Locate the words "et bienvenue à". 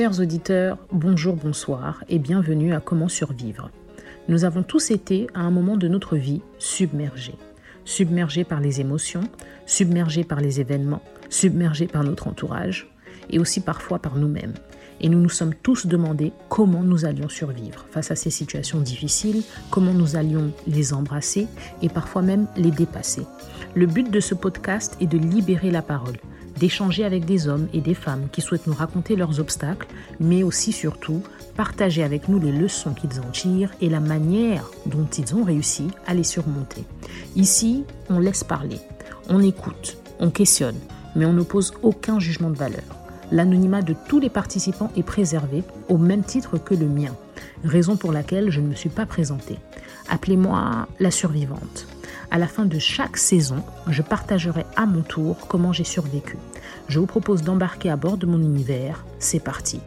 2.08-2.78